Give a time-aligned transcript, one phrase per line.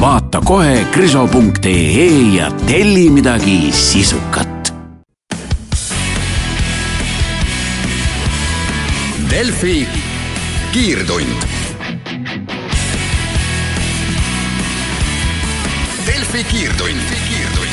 [0.00, 2.06] Vaata kohe kriso.ee
[2.36, 4.74] ja telli midagi sisukat.
[9.30, 9.88] Delfi
[10.72, 11.46] kiirtund.
[16.06, 17.72] Delfi kiirtund, kiirtund.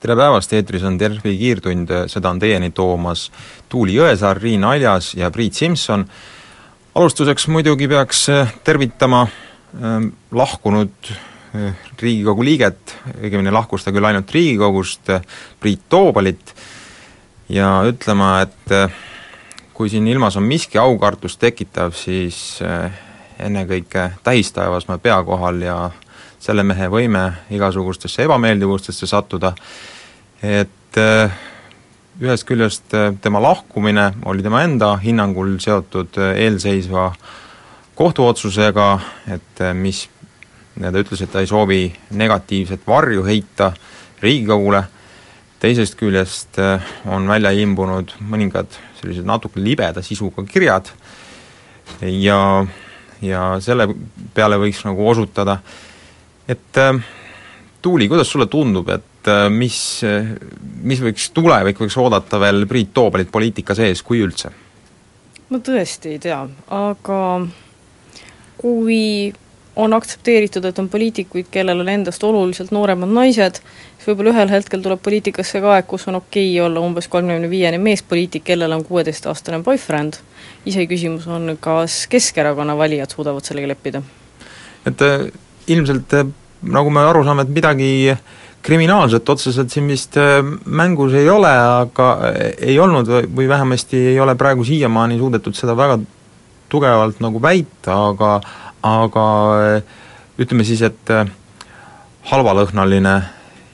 [0.00, 3.30] tere päevast, eetris on Delfi kiirtund, seda on teieni toomas
[3.68, 6.06] Tuuli Jõesaar, Riin Aljas ja Priit Simson.
[6.94, 8.26] alustuseks muidugi peaks
[8.64, 9.26] tervitama
[10.32, 15.12] lahkunud äh, Riigikogu liiget, õigemini lahkus ta küll ainult Riigikogust,
[15.60, 16.54] Priit Toobalit,
[17.52, 18.90] ja ütlema, et äh,
[19.76, 22.92] kui siin ilmas on miski aukartust tekitav, siis eh,
[23.44, 25.76] ennekõike tähistaevas me pea kohal ja
[26.40, 29.52] selle mehe võime igasugustesse ebameeldivustesse sattuda,
[30.40, 31.36] et eh,
[32.24, 37.10] ühest küljest eh, tema lahkumine oli tema enda hinnangul seotud eelseisva
[37.96, 38.86] kohtuotsusega,
[39.32, 40.04] et mis,
[40.76, 41.80] ta ütles, et ta ei soovi
[42.16, 43.72] negatiivset varju heita
[44.20, 44.82] Riigikogule,
[45.60, 46.60] teisest küljest
[47.12, 50.88] on välja imbunud mõningad sellised natuke libeda sisuga kirjad
[52.00, 52.38] ja,
[53.24, 53.88] ja selle
[54.34, 55.58] peale võiks nagu osutada,
[56.48, 57.00] et äh,
[57.86, 59.76] Tuuli, kuidas sulle tundub, et mis,
[60.82, 64.50] mis võiks tulevik võiks oodata veel Priit Toobalit poliitika sees, kui üldse?
[65.46, 66.40] ma tõesti ei tea,
[66.74, 67.18] aga
[68.58, 69.32] kui
[69.76, 74.80] on aktsepteeritud, et on poliitikuid, kellel on endast oluliselt nooremad naised, siis võib-olla ühel hetkel
[74.84, 78.84] tuleb poliitikasse ka aeg, kus on okei okay olla umbes kolmekümne viiene meespoliitik, kellel on
[78.88, 80.16] kuueteistaastane boyfriend,
[80.66, 84.02] iseküsimus on, kas Keskerakonna valijad suudavad sellega leppida?
[84.86, 85.28] et äh,
[85.66, 86.26] ilmselt äh,
[86.62, 88.16] nagu me aru saame, et midagi
[88.66, 91.52] kriminaalset otseselt siin vist äh, mängus ei ole,
[91.82, 92.12] aga
[92.56, 95.98] ei olnud või vähemasti ei ole praegu siiamaani suudetud seda väga
[96.68, 98.40] tugevalt nagu väita, aga
[98.86, 99.26] aga
[100.38, 101.26] ütleme siis, et äh,
[102.30, 103.16] halvalõhnaline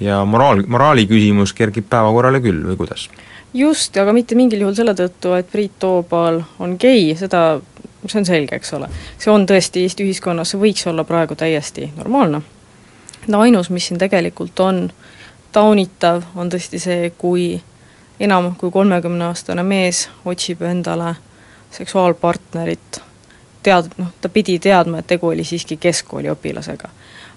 [0.01, 3.09] ja moraal, moraali küsimus kerkib päevakorrale küll või kuidas?
[3.55, 7.61] just, aga mitte mingil juhul selle tõttu, et Priit Toobal on gei, seda,
[8.07, 8.89] see on selge, eks ole.
[9.19, 12.43] see on tõesti Eesti ühiskonnas, see võiks olla praegu täiesti normaalne.
[13.29, 14.87] no ainus, mis siin tegelikult on
[15.53, 17.61] taunitav, on tõesti see, kui
[18.21, 21.15] enam kui kolmekümneaastane mees otsib endale
[21.73, 23.03] seksuaalpartnerit
[23.63, 26.91] tead-, noh, ta pidi teadma, et tegu oli siiski keskkooliõpilasega.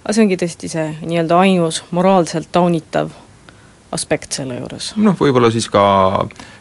[0.04, 3.14] aga see ongi tõesti see nii-öelda ainus moraalselt taunitav
[3.96, 4.94] aspekt selle juures.
[4.98, 5.86] noh, võib-olla siis ka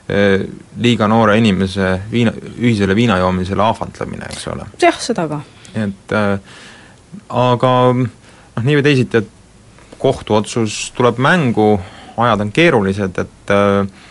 [0.09, 0.45] eh,
[0.77, 4.69] liiga noore inimese viina, ühisele viinajoomisele ahvatlemine, eks ole.
[4.83, 5.41] jah, seda ka.
[5.75, 6.39] et äh,
[7.29, 9.31] aga noh, nii või teisiti, et
[9.99, 11.79] kohtuotsus tuleb mängu,
[12.21, 14.04] ajad on keerulised, et äh,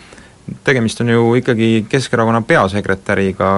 [0.64, 3.50] tegemist on ju ikkagi Keskerakonna peasekretäriga,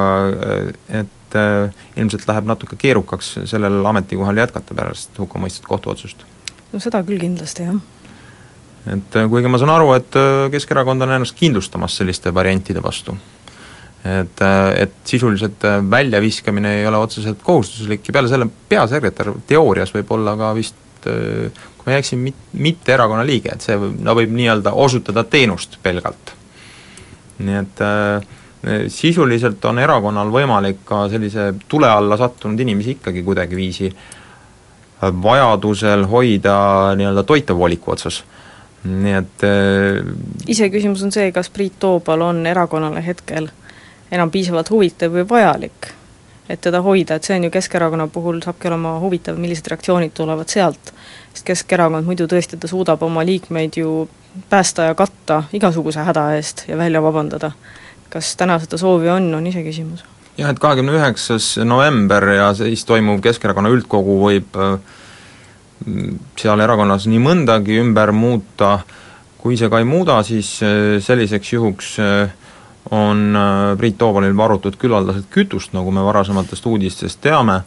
[0.88, 6.24] et et äh, ilmselt läheb natuke keerukaks sellel ametikohal jätkata pärast hukkamõistet kohtuotsust.
[6.72, 7.80] no seda küll kindlasti, jah.
[8.94, 13.16] et äh, kuigi ma saan aru, et äh, Keskerakond on ennast kindlustamas selliste variantide vastu,
[14.06, 14.42] et,
[14.76, 20.54] et sisuliselt väljaviskamine ei ole otseselt kohustuslik ja peale selle peasekretär teoorias võib olla ka
[20.54, 24.72] vist kui ma ei eksi, mit-, mitte erakonna liige, et see võib, no võib nii-öelda
[24.74, 26.35] osutada teenust pelgalt.
[27.38, 28.26] Nii et äh,
[28.88, 33.90] sisuliselt on erakonnal võimalik ka sellise tule alla sattunud inimesi ikkagi kuidagiviisi
[35.22, 36.56] vajadusel hoida
[36.96, 38.24] nii-öelda toitev voliku otsas.
[38.86, 40.00] nii et äh,
[40.46, 43.48] iseküsimus on see, kas Priit Toobal on erakonnale hetkel
[44.10, 45.88] enam piisavalt huvitav või vajalik,
[46.48, 50.50] et teda hoida, et see on ju Keskerakonna puhul saabki olema huvitav, millised reaktsioonid tulevad
[50.52, 50.92] sealt,
[51.32, 54.06] sest Keskerakond muidu tõesti, ta suudab oma liikmeid ju
[54.50, 57.50] päästa ja katta igasuguse häda eest ja välja vabandada.
[58.10, 60.04] Kas täna seda soovi on, on iseküsimus.
[60.38, 64.78] jah, et kahekümne üheksas november ja siis toimuv Keskerakonna üldkogu võib äh,
[66.38, 68.78] seal erakonnas nii mõndagi ümber muuta,
[69.40, 72.45] kui see ka ei muuda, siis äh, selliseks juhuks äh,
[72.90, 73.38] on
[73.78, 77.60] Priit Toobalil varutud küllaldaselt kütust, nagu me varasematest uudistest teame,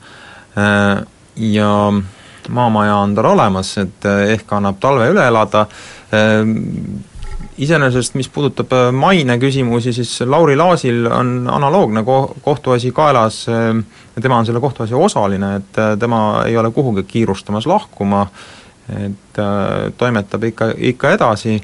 [1.36, 1.72] ja
[2.50, 5.66] maamaja on tal olemas, et ehk annab talve üle elada,
[7.60, 13.74] iseenesest mis puudutab äh, maine küsimusi, siis Lauri Laasil on analoogne ko-, kohtuasi kaelas, äh,
[14.22, 18.26] tema on selle kohtuasja osaline, et äh, tema ei ole kuhugi kiirustamas lahkuma,
[18.90, 21.60] et äh, toimetab ikka, ikka edasi,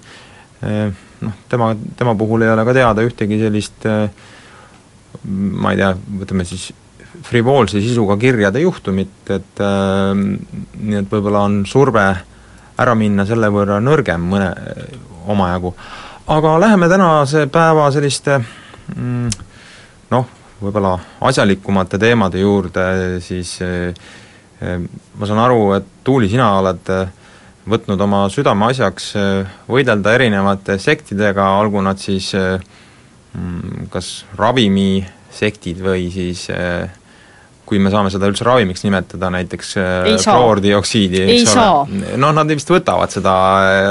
[1.21, 3.87] noh, tema, tema puhul ei ole ka teada ühtegi sellist
[5.25, 6.69] ma ei tea, võtame siis
[7.25, 12.05] frivoolse sisuga kirjade juhtumit, et äh, nii et võib-olla on surve
[12.75, 14.49] ära minna selle võrra nõrgem mõne
[15.31, 15.73] omajagu.
[16.27, 18.39] aga läheme tänase päeva selliste
[18.95, 19.29] mm,
[20.11, 20.25] noh,
[20.61, 22.85] võib-olla asjalikumate teemade juurde,
[23.23, 23.93] siis eh,
[24.61, 24.79] eh,
[25.15, 27.07] ma saan aru, et Tuuli, sina oled eh,
[27.69, 29.11] võtnud oma südameasjaks
[29.71, 36.45] võidelda erinevate sektidega, olgu nad siis mm, kas ravimisektid või siis
[37.65, 39.71] kui me saame seda üldse ravimiks nimetada, näiteks
[40.21, 43.33] kloordioksiidi, eks ole, noh, nad vist võtavad seda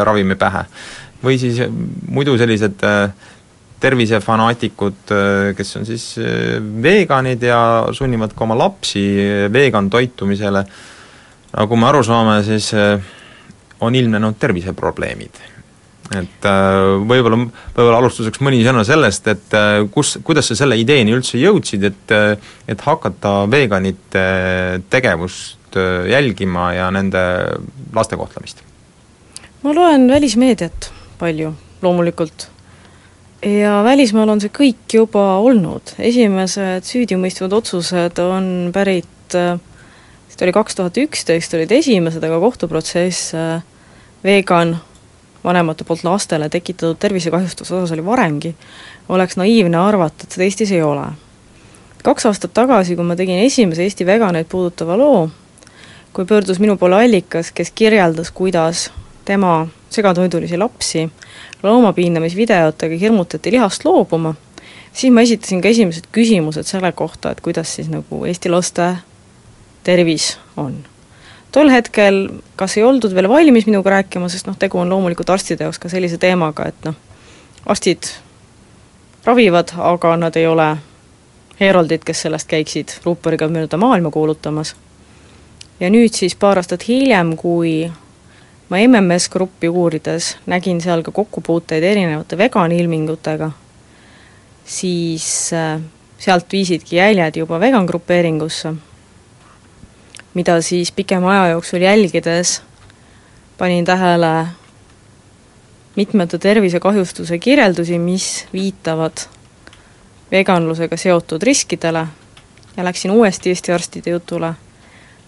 [0.07, 0.63] ravimi pähe.
[1.25, 1.59] või siis
[2.13, 3.11] muidu sellised äh,
[3.85, 5.13] tervisefanaatikud,
[5.57, 6.05] kes on siis
[6.83, 7.59] veganid ja
[7.93, 9.03] sunnivad ka oma lapsi
[9.53, 10.65] vegan toitumisele,
[11.55, 13.13] nagu me aru saame, siis eh,
[13.89, 15.41] on ilmnenud terviseprobleemid.
[16.15, 16.79] et eh,
[17.11, 17.41] võib-olla,
[17.77, 19.59] võib-olla alustuseks mõni sõna sellest, et
[19.95, 22.17] kus, kuidas sa selle ideeni üldse jõudsid, et
[22.69, 24.25] et hakata veganite
[24.93, 25.79] tegevust
[26.09, 27.23] jälgima ja nende
[27.97, 28.63] laste kohtlemist?
[29.65, 32.51] ma loen välismeediat palju, loomulikult
[33.45, 40.79] ja välismaal on see kõik juba olnud, esimesed süüdimõistvad otsused on pärit, vist oli kaks
[40.79, 43.35] tuhat üksteist olid esimesed, aga kohtuprotsess
[44.25, 44.77] vegan
[45.45, 48.55] vanemate poolt lastele tekitatud tervisekahjustuse osas oli varemgi,
[49.09, 51.07] oleks naiivne arvata, et seda Eestis ei ole.
[52.05, 55.31] kaks aastat tagasi, kui ma tegin esimese Eesti veganeid puudutava loo,
[56.13, 58.91] kui pöördus minu poole allikas, kes kirjeldas, kuidas
[59.25, 61.11] tema segatoidulisi lapsi
[61.63, 64.35] loomapiinamisvideotega hirmutati lihast loobuma,
[64.93, 68.97] siis ma esitasin ka esimesed küsimused selle kohta, et kuidas siis nagu Eesti laste
[69.85, 70.94] tervis on.
[71.55, 72.25] Tol hetkel
[72.59, 75.91] kas ei oldud veel valmis minuga rääkima, sest noh, tegu on loomulikult arstide jaoks ka
[75.93, 76.97] sellise teemaga, et noh,
[77.71, 78.11] arstid
[79.25, 80.73] ravivad, aga nad ei ole
[81.61, 84.75] heeroldid, kes sellest käiksid ruuporiga mööda maailma kuulutamas.
[85.81, 87.91] ja nüüd siis paar aastat hiljem, kui
[88.71, 93.51] ma MMS Gruppi uurides nägin seal ka kokkupuuteid erinevate veganilmingutega,
[94.65, 95.81] siis äh,
[96.19, 98.75] sealt viisidki jäljed juba vegan grupeeringusse,
[100.35, 102.63] mida siis pikema aja jooksul jälgides
[103.59, 104.47] panin tähele
[105.97, 109.13] mitmete tervisekahjustuse kirjeldusi, mis viitavad
[110.31, 112.07] veganlusega seotud riskidele.
[112.77, 114.55] Ja läksin uuesti Eesti arstide jutule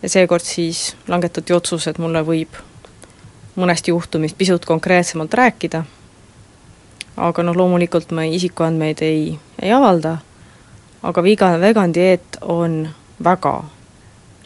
[0.02, 2.58] ja seekord siis langetati otsus, et mulle võib
[3.56, 5.84] mõnest juhtumist pisut konkreetsemalt rääkida,
[7.16, 10.16] aga noh, loomulikult ma isikuandmeid ei, ei avalda,
[11.02, 12.82] aga viga, vegan dieet on
[13.24, 13.54] väga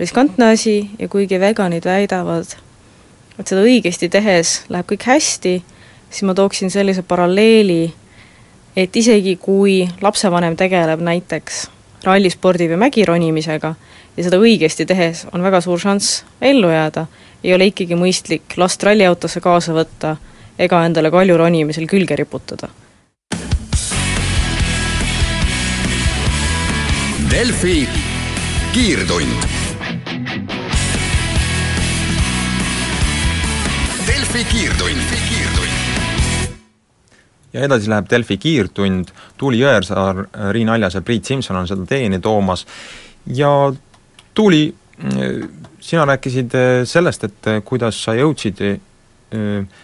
[0.01, 2.57] riskantne asi ja kuigi veganid väidavad,
[3.39, 5.55] et seda õigesti tehes läheb kõik hästi,
[6.11, 7.93] siis ma tooksin sellise paralleeli,
[8.77, 11.67] et isegi kui lapsevanem tegeleb näiteks
[12.05, 13.75] rallispordi või mägironimisega
[14.17, 17.07] ja seda õigesti tehes on väga suur šanss ellu jääda,
[17.45, 20.17] ei ole ikkagi mõistlik last ralliautosse kaasa võtta
[20.59, 22.73] ega endale kalju ronimisel külge riputada.
[27.31, 27.89] Delfi
[28.75, 29.60] kiirtund.
[34.31, 35.01] Delfi kiirtund,
[37.51, 40.21] ja edasi läheb Delfi kiirtund, Tuuli Jõersaar,
[40.55, 42.63] Riin Aljas ja Priit Simson on seda teieni toomas.
[43.27, 43.51] Ja
[44.39, 44.69] Tuuli
[45.83, 49.83] sina rääkisid äh, sellest, et äh, kuidas sa jõudsid äh,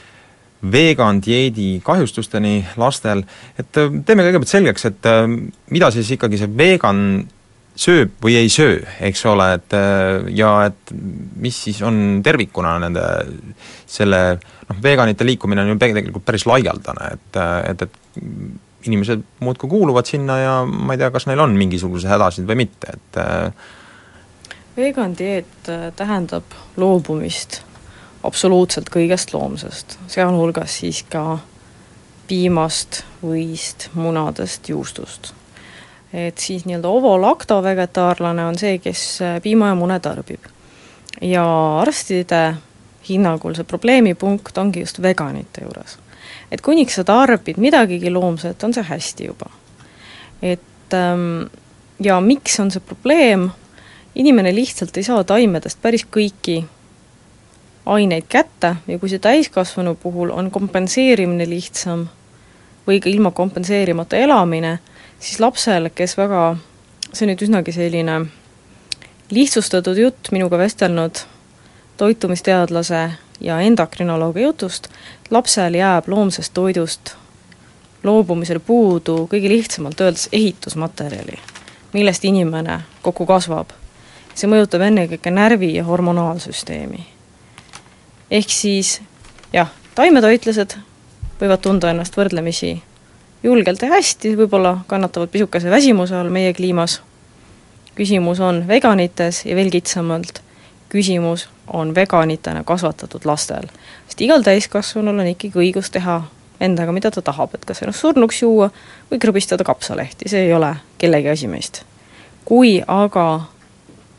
[0.62, 3.24] vegan dieedi kahjustusteni lastel,
[3.58, 5.10] et teeme kõigepealt selgeks, et
[5.74, 7.02] mida siis ikkagi see vegan
[7.76, 9.74] sööb või ei söö, eks ole, et
[10.36, 10.92] ja et
[11.42, 13.04] mis siis on tervikuna nende
[13.86, 17.40] selle noh, veganite liikumine on ju tegelikult päris laialdane, et,
[17.70, 22.48] et, et inimesed muudkui kuuluvad sinna ja ma ei tea, kas neil on mingisuguseid hädasid
[22.48, 23.20] või mitte, et
[24.76, 27.62] vegan dieet äh, tähendab loobumist
[28.26, 31.38] absoluutselt kõigest loomsest, sealhulgas siis ka
[32.26, 35.32] piimast, võist, munadest, juustust.
[36.12, 40.40] Et siis nii-öelda ovolacto vegetaarlane on see, kes äh, piima ja mune tarbib.
[41.20, 41.44] ja
[41.80, 42.56] arstide
[43.08, 45.98] hinnangul see probleemipunkt ongi just veganite juures.
[46.50, 49.50] et kuniks sa tarbid midagigi loomset, on see hästi juba.
[50.42, 51.46] et ähm,
[52.00, 53.50] ja miks on see probleem,
[54.14, 56.64] inimene lihtsalt ei saa taimedest päris kõiki
[57.86, 62.06] aineid kätte ja kui see täiskasvanu puhul on kompenseerimine lihtsam
[62.86, 64.78] või ka ilma kompenseerimata elamine,
[65.20, 66.56] siis lapsel, kes väga,
[67.12, 68.20] see on nüüd üsnagi selline
[69.30, 71.24] lihtsustatud jutt, minuga vestelnud
[71.96, 74.88] toitumisteadlase ja endokrinoloogi jutust,
[75.30, 77.16] lapsel jääb loomsest toidust
[78.06, 81.38] loobumisel puudu kõige lihtsamalt öeldes ehitusmaterjali,
[81.92, 83.70] millest inimene kokku kasvab.
[84.36, 87.06] see mõjutab ennekõike närvi- ja hormonaalsüsteemi.
[88.30, 89.00] ehk siis
[89.52, 90.76] jah, taimetoitlased
[91.40, 92.82] võivad tunda ennast võrdlemisi
[93.46, 97.00] julgelt ja hästi, võib-olla kannatavad pisukese väsimuse all meie kliimas,
[97.96, 100.42] küsimus on veganites ja veel kitsamalt,
[100.92, 103.68] küsimus on veganitena kasvatatud lastel.
[104.06, 106.22] sest igal täiskasvanul on ikkagi õigus teha
[106.60, 108.70] endaga, mida ta tahab, et kas ennast surnuks juua
[109.10, 111.84] või krõbistada kapsalehti, see ei ole kellegi asi meist.
[112.44, 113.46] kui aga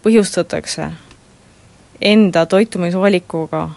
[0.04, 0.92] põhjustatakse
[2.02, 3.70] enda toitumisvalikuga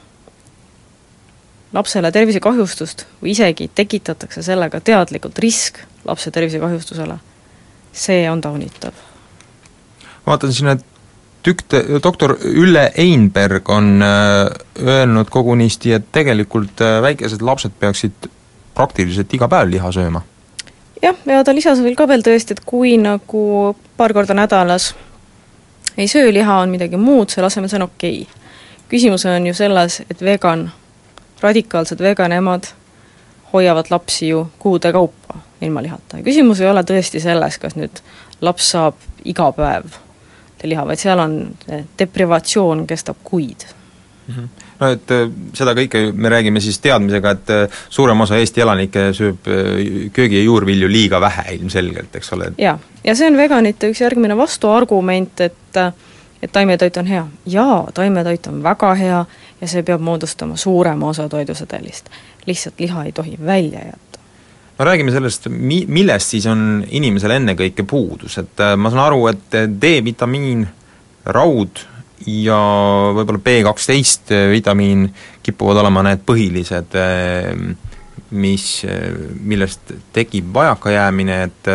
[1.73, 7.19] lapsele tervisekahjustust või isegi tekitatakse sellega teadlikult risk lapse tervisekahjustusele,
[7.93, 8.93] see on taunitav.
[10.27, 10.85] vaatan siin, et
[11.43, 14.51] tükk, doktor Ülle Einberg on äh,
[14.87, 18.31] öelnud kogunisti, et tegelikult äh, väikesed lapsed peaksid
[18.75, 20.23] praktiliselt iga päev liha sööma.
[21.03, 24.95] jah, ja ta lisas veel ka veel tõesti, et kui nagu paar korda nädalas
[25.97, 28.53] ei söö liha, on midagi muud, selle asemel see on okei okay..
[28.89, 30.71] küsimus on ju selles, et vegan,
[31.43, 32.71] radikaalsed vegan emad
[33.53, 38.03] hoiavad lapsi ju kuude kaupa ilma lihata ja küsimus ei ole tõesti selles, kas nüüd
[38.41, 39.99] laps saab iga päev
[40.65, 41.37] liha, vaid seal on
[41.99, 43.65] deprivatsioon kestab kuid
[44.29, 44.35] mm.
[44.35, 48.65] -hmm no et äh, seda kõike me räägime siis teadmisega, et äh, suurem osa Eesti
[48.65, 49.83] elanikke sööb äh,
[50.17, 52.53] köögi- ja juurvilju liiga vähe ilmselgelt, eks ole.
[52.59, 55.81] jaa, ja see on veganite üks järgmine vastuargument, et
[56.41, 57.27] et taimetoit on hea.
[57.47, 59.25] jaa, taimetoit on väga hea
[59.61, 62.11] ja see peab moodustama suurema osa toidusedelist.
[62.47, 64.19] lihtsalt liha ei tohi välja jätta
[64.79, 69.57] no räägime sellest, mi-, millest siis on inimesel ennekõike puudus, et ma saan aru, et
[69.83, 70.65] D-vitamiin,
[71.37, 71.83] raud,
[72.27, 72.57] ja
[73.17, 75.07] võib-olla B kaksteist vitamiin
[75.45, 76.97] kipuvad olema need põhilised,
[78.31, 78.67] mis,
[79.41, 81.71] millest tekib vajakajäämine, et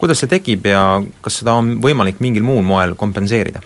[0.00, 0.82] kuidas see tekib ja
[1.24, 3.64] kas seda on võimalik mingil muul moel kompenseerida?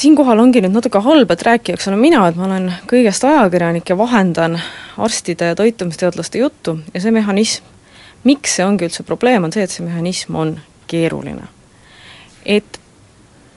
[0.00, 3.96] Siinkohal ongi nüüd natuke halb, et rääkijaks olen mina, et ma olen kõigest ajakirjanik ja
[3.98, 4.56] vahendan
[4.98, 7.66] arstide ja toitumisteadlaste juttu ja see mehhanism,
[8.24, 10.54] miks see ongi üldse probleem, on see, et see mehhanism on
[10.90, 11.48] keeruline.
[12.46, 12.80] et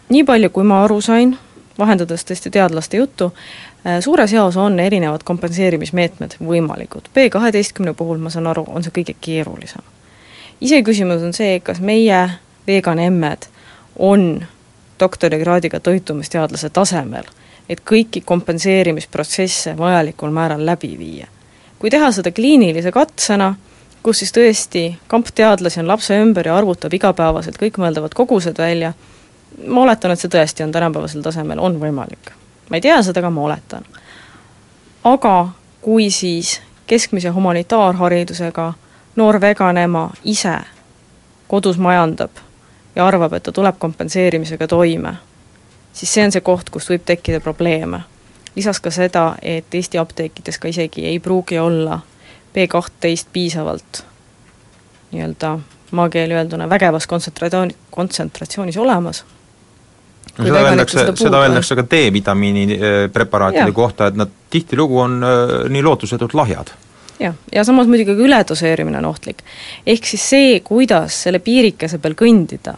[0.09, 1.38] nii palju, kui ma aru sain,
[1.79, 3.31] vahendades tõesti teadlaste juttu,
[3.88, 7.07] äh, suures jaos on erinevad kompenseerimismeetmed võimalikud.
[7.13, 9.81] B kaheteistkümne puhul, ma saan aru, on see kõige keerulisem.
[10.62, 12.29] iseküsimus on see, kas meie
[12.67, 13.47] vegan emmed
[14.00, 14.45] on
[15.03, 17.27] doktorikraadiga toitumisteadlase tasemel,
[17.69, 21.27] et kõiki kompenseerimisprotsesse vajalikul määral läbi viia.
[21.79, 23.55] kui teha seda kliinilise katsena,
[24.03, 28.93] kus siis tõesti kamp teadlasi on lapse ümber ja arvutab igapäevaselt kõikmõeldavad kogused välja,
[29.67, 32.31] ma oletan, et see tõesti on tänapäevasel tasemel, on võimalik.
[32.69, 33.83] ma ei tea seda, aga ma oletan.
[35.03, 35.50] aga
[35.81, 38.74] kui siis keskmise humanitaarharidusega
[39.15, 40.57] noor vegan ema ise
[41.48, 42.31] kodus majandab
[42.95, 45.15] ja arvab, et ta tuleb kompenseerimisega toime,
[45.93, 48.03] siis see on see koht, kus võib tekkida probleeme.
[48.55, 52.00] lisas ka seda, et Eesti apteekides ka isegi ei pruugi olla
[52.53, 54.03] B kahtteist piisavalt
[55.12, 55.59] nii-öelda
[55.91, 59.25] maakeeli öelduna vägevas kontsentratsioon, kontsentratsiooniis olemas
[60.38, 63.71] no seda öeldakse, seda öeldakse ka D-vitamiini äh, preparaatide ja.
[63.71, 66.73] kohta, et nad tihtilugu on äh, nii lootusetult lahjad
[67.20, 69.43] jah, ja samas muidugi ka üledoseerimine on ohtlik.
[69.86, 72.75] ehk siis see, kuidas selle piirikese peal kõndida,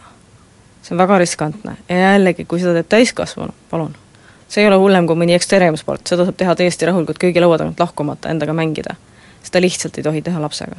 [0.82, 1.76] see on väga riskantne.
[1.88, 3.94] Ja jällegi, kui seda teeb täiskasvanu, palun,
[4.48, 8.30] see ei ole hullem kui mõni ekstreemsport, seda saab teha täiesti rahulikult köögilaua tagant lahkumata,
[8.30, 8.98] endaga mängida.
[9.46, 10.76] seda lihtsalt ei tohi teha lapsega.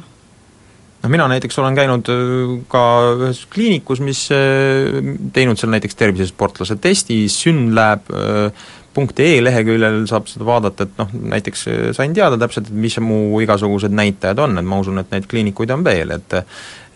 [0.98, 2.82] Noh, mina näiteks olen käinud äh, ka
[3.14, 4.98] ühes kliinikus, mis äh,
[5.32, 8.50] teinud seal näiteks tervisesportlase testi, synlab.ee
[8.98, 11.64] äh, leheküljel saab seda vaadata, et noh, näiteks
[11.96, 15.74] sain teada täpselt, et mis mu igasugused näitajad on, et ma usun, et neid kliinikuid
[15.76, 16.42] on veel, et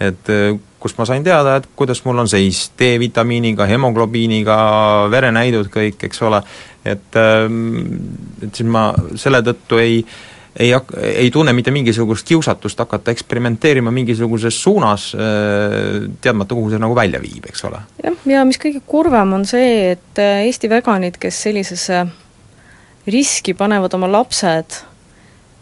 [0.02, 0.30] et
[0.82, 4.56] kust ma sain teada, et kuidas mul on seis D-vitamiiniga, hemoglobiiniga,
[5.12, 6.42] verenäidud kõik, eks ole,
[6.82, 12.78] et et siis ma selle tõttu ei äh, ei hak-, ei tunne mitte mingisugust kiusatust
[12.78, 17.80] hakata eksperimenteerima mingisuguses suunas, äh, teadmata, kuhu see nagu välja viib, eks ole.
[18.04, 22.04] jah, ja mis kõige kurvem, on see, et äh, Eesti veganid, kes sellisesse
[23.06, 24.76] riski panevad oma lapsed,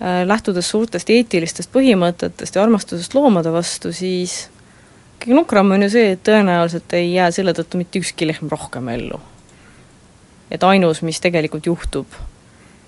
[0.00, 4.48] äh, lähtudes suurtest eetilistest põhimõtetest ja armastusest loomade vastu, siis
[5.20, 8.88] kõige nukram on ju see, et tõenäoliselt ei jää selle tõttu mitte ükski lehm rohkem
[8.88, 9.20] ellu.
[10.50, 12.06] et ainus, mis tegelikult juhtub,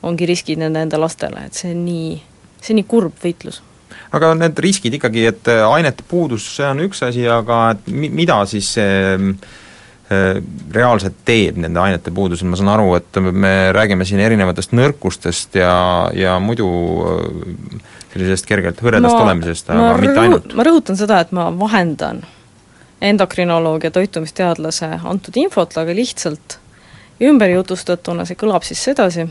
[0.02, 2.16] ongi riskid nende enda lastele, et see on nii,
[2.60, 3.62] see on nii kurb võitlus
[4.12, 8.12] aga need riskid ikkagi, et äh, ainete puudus, see on üks asi, aga et mi-,
[8.22, 9.26] mida siis see
[10.72, 15.72] reaalselt teeb nende ainete puudusel, ma saan aru, et me räägime siin erinevatest nõrkustest ja,
[16.16, 16.68] ja muidu
[18.12, 20.56] sellisest kergelt hõredast ma, olemisest, aga mitte ainult.
[20.58, 22.22] ma rõhutan seda, et ma vahendan
[23.02, 26.58] endokrinoloog ja toitumisteadlase antud infot, aga lihtsalt
[27.22, 29.26] ümberjutustatuna see kõlab siis sedasi,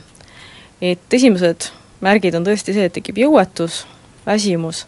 [0.81, 1.69] et esimesed
[2.01, 3.83] märgid on tõesti see, et tekib jõuetus,
[4.25, 4.85] väsimus,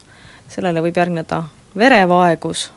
[0.50, 1.44] sellele võib järgneda
[1.78, 2.68] verevaegus,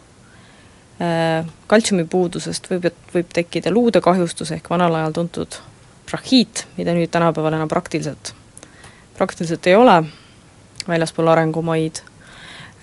[1.00, 5.61] äh, kaltsiumipuudusest võib, võib tekkida luude kahjustus ehk vanal ajal tuntud
[6.06, 8.35] brahiit, mida nüüd tänapäeval enam praktiliselt,
[9.16, 10.02] praktiliselt ei ole,
[10.88, 12.02] väljaspool arengumaid,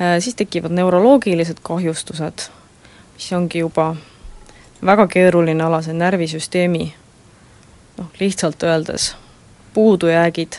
[0.02, 2.50] äh, siis tekivad neuroloogilised kahjustused,
[3.14, 3.94] mis ongi juba
[4.86, 6.88] väga keeruline ala, see närvisüsteemi
[7.98, 9.14] noh, lihtsalt öeldes
[9.74, 10.54] puudujäägid,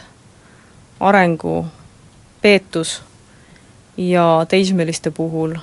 [1.00, 1.66] arengu
[2.42, 3.02] peetus
[3.97, 5.54] ja teismeliste puhul,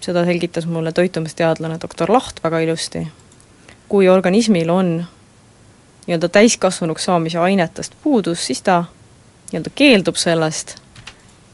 [0.00, 3.08] seda selgitas mulle toitumisteadlane doktor Laht väga ilusti,
[3.88, 5.06] kui organismil on
[6.06, 8.84] nii-öelda täiskasvanuks saamise ainetest puudus, siis ta
[9.52, 10.76] nii-öelda keeldub sellest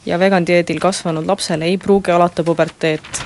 [0.07, 3.23] ja vegan dieedil kasvanud lapsel ei pruugi alata puberteet,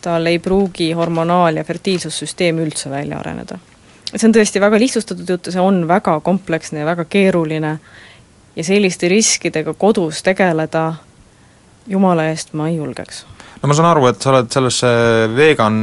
[0.00, 3.58] tal ei pruugi hormonaal- ja fertiilsussüsteem üldse välja areneda
[4.14, 7.76] see on tõesti väga lihtsustatud jutt ja see on väga kompleksne ja väga keeruline
[8.56, 10.92] ja selliste riskidega kodus tegeleda
[11.88, 13.24] jumala eest ma ei julgeks.
[13.62, 14.90] no ma saan aru, et sa oled sellesse
[15.36, 15.78] vegan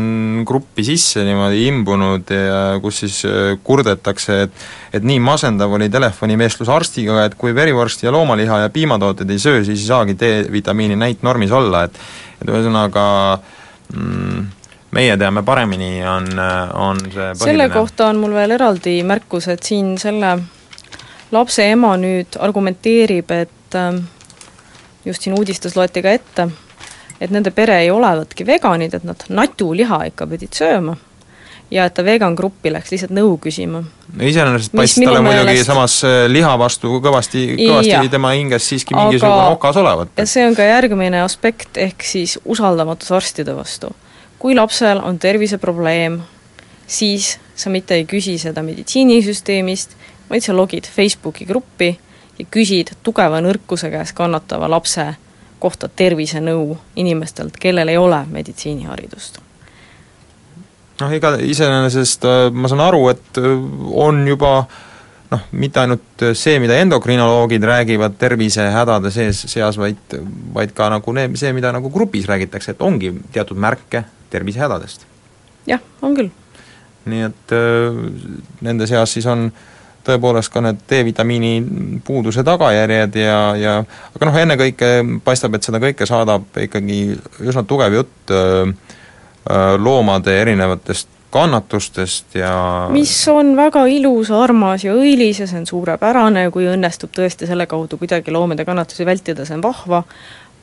[0.47, 4.67] gruppi sisse niimoodi imbunud ja kus siis äh, kurdetakse, et
[4.99, 9.63] et nii masendav oli telefonivestlus arstiga, et kui verivorsti ja loomaliha ja piimatooteid ei söö,
[9.63, 11.99] siis ei saagi D-vitamiini näit normis olla, et
[12.39, 13.05] et ühesõnaga
[13.93, 14.58] mm,
[14.95, 16.29] meie teame paremini, on,
[16.73, 17.43] on see põhiline.
[17.43, 20.37] selle kohta on mul veel eraldi märkus, et siin selle
[21.31, 24.01] lapse ema nüüd argumenteerib, et ähm,
[25.05, 26.47] just siin uudistes loeti ka ette,
[27.21, 30.97] et nende pere ei olevatki veganid, et nad natuliha ikka pidid sööma
[31.69, 33.83] ja et ta vegan gruppi läks lihtsalt nõu küsima.
[33.85, 35.69] no iseenesest paistis talle muidugi meelest...
[35.69, 38.03] samas äh, liha vastu kõvasti, kõvasti ja.
[38.09, 39.55] tema hinges siiski mingisugune Aga...
[39.57, 40.23] okas olevat.
[40.25, 43.93] see on ka järgmine aspekt, ehk siis usaldamatus arstide vastu
[44.39, 46.21] kui lapsel on terviseprobleem,
[46.87, 49.95] siis sa mitte ei küsi seda meditsiinisüsteemist,
[50.29, 51.91] vaid sa logid Facebooki gruppi
[52.39, 55.11] ja küsid tugeva nõrkuse käes kannatava lapse
[55.59, 59.41] kohta tervisenõu inimestelt, kellel ei ole meditsiiniharidust.
[60.99, 63.49] Noh, ega iseenesest äh, ma saan aru, et äh,
[63.91, 64.53] on juba
[65.31, 70.15] noh, mitte ainult see, mida endokrinoloogid räägivad tervisehädade sees, seas, vaid,
[70.55, 75.05] vaid ka nagu need, see, mida nagu grupis räägitakse, et ongi teatud märke tervisehädadest.
[75.67, 76.31] jah, on küll.
[77.09, 77.99] nii et äh,
[78.65, 79.49] nende seas siis on
[80.09, 81.53] tõepoolest ka need D-vitamiini
[82.05, 83.75] puuduse tagajärjed ja, ja
[84.15, 84.91] aga noh, ennekõike
[85.25, 86.99] paistab, et seda kõike saadab ikkagi
[87.45, 88.73] üsna tugev jutt äh,
[89.49, 92.51] äh, loomade erinevatest kannatustest ja
[92.89, 97.67] mis on väga ilus, armas ja õilis ja see on suurepärane kui õnnestub tõesti selle
[97.69, 100.01] kaudu kuidagi loomade kannatusi vältida, see on vahva,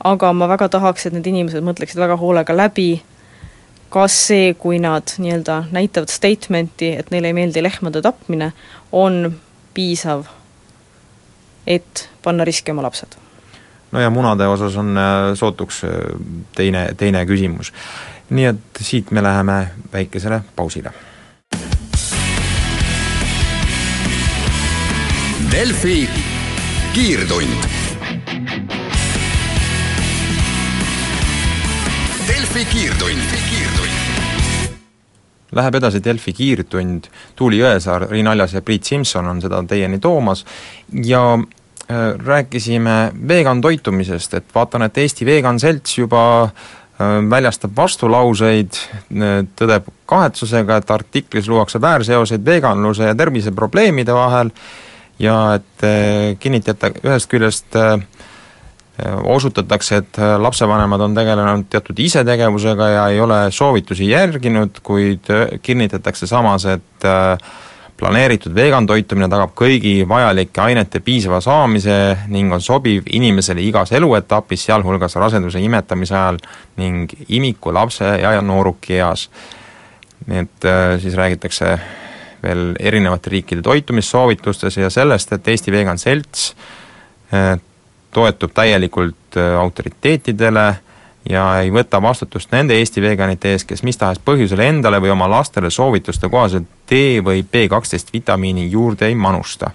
[0.03, 2.97] aga ma väga tahaks, et need inimesed mõtleksid väga hoolega läbi,
[3.89, 8.51] kas see, kui nad nii-öelda näitavad statement'i, et neile ei meeldi lehmade tapmine,
[8.91, 9.31] on
[9.73, 10.25] piisav,
[11.67, 13.17] et panna riski oma lapsed?
[13.91, 15.91] no ja munade osas on äh, sootuks äh,
[16.55, 17.73] teine, teine küsimus.
[18.29, 20.91] nii et siit me läheme väikesele pausile.
[25.51, 26.09] Delfi
[26.93, 27.76] kiirtund.
[32.37, 33.21] Delfi kiirtund.
[35.57, 40.43] Läheb edasi Delfi kiirtund, Tuuli Jõesaar, Riin Aljas ja Priit Simson on seda teieni toomas.
[40.93, 42.97] Ja äh, rääkisime
[43.27, 48.77] vegan toitumisest, et vaatan, et Eesti Vegan Selts juba äh, väljastab vastulauseid,
[49.57, 54.53] tõdeb kahetsusega, et artiklis luuakse väärseoseid veganluse ja terviseprobleemide vahel
[55.19, 57.97] ja et äh, kinnitada ühest küljest äh,
[59.05, 65.59] osutatakse, et äh, lapsevanemad on tegelenud teatud isetegevusega ja ei ole soovitusi järginud, kuid äh,
[65.61, 67.37] kinnitatakse samas, et äh,
[67.97, 74.65] planeeritud vegan toitumine tagab kõigi vajalike ainete piisava saamise ning on sobiv inimesele igas eluetapis,
[74.65, 76.41] sealhulgas raseduse imetamise ajal
[76.81, 79.29] ning imiku, lapse ja, ja nooruki eas.
[80.27, 80.65] nii et
[81.01, 81.77] siis räägitakse
[82.43, 86.51] veel erinevate riikide toitumissoovitustest ja sellest, et Eesti Vegan Selts
[88.11, 90.67] toetub täielikult äh, autoriteetidele
[91.29, 95.27] ja ei võta vastutust nende Eesti veganite ees, kes mis tahes põhjusel endale või oma
[95.29, 99.71] lastele soovituste kohaselt D või B12 vitamiini juurde ei manusta.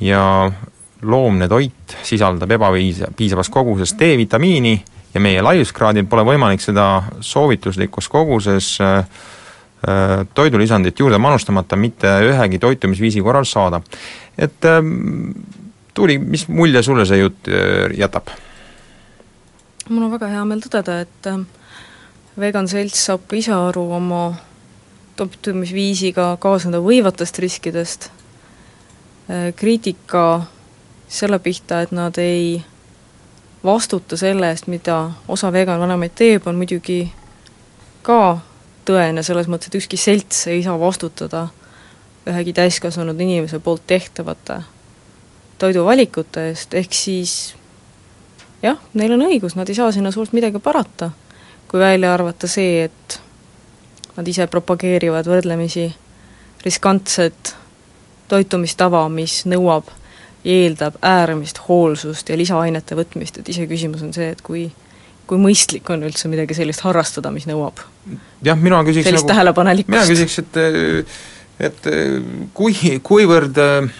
[0.00, 0.50] ja
[1.02, 4.76] loomne toit sisaldab ebapiisa-, piisavas koguses D-vitamiini
[5.14, 9.04] ja meie laiuskraadil pole võimalik seda soovituslikus koguses äh,
[10.34, 13.80] toidulisandit juurde manustamata mitte ühegi toitumisviisi korral saada.
[14.38, 15.30] et ähm,
[15.98, 17.48] Tuuli, mis mulje sulle see jutt
[17.98, 18.30] jätab?
[19.88, 21.28] mul on väga hea meel tõdeda, et
[22.38, 24.22] Vegan Selts saab ise aru oma
[25.18, 28.10] toitumisviisiga kaasneda võivatest riskidest,
[29.58, 30.24] kriitika
[31.08, 32.60] selle pihta, et nad ei
[33.64, 37.00] vastuta selle eest, mida osa vegan vanemaid teeb, on muidugi
[38.06, 38.38] ka
[38.86, 41.48] tõene, selles mõttes, et ükski selts ei saa vastutada
[42.28, 44.62] ühegi täiskasvanud inimese poolt tehtavate
[45.58, 47.34] toiduvalikute eest, ehk siis
[48.62, 51.10] jah, neil on õigus, nad ei saa sinna suurt midagi parata,
[51.68, 53.20] kui välja arvata see, et
[54.16, 55.86] nad ise propageerivad võrdlemisi
[56.64, 57.54] riskantset
[58.28, 59.88] toitumistava, mis nõuab
[60.48, 64.68] eeldab äärmist hoolsust ja lisaainete võtmist, et iseküsimus on see, et kui
[65.28, 67.82] kui mõistlik on üldse midagi sellist harrastada, mis nõuab
[68.44, 69.92] jah, mina küsiks sellist nagu, tähelepanelikkust.
[69.92, 71.88] mina küsiks, et et
[72.56, 72.72] kui,
[73.04, 73.90] kuivõrd äh,